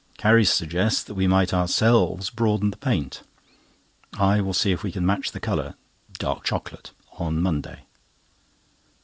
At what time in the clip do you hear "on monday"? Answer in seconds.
7.19-7.81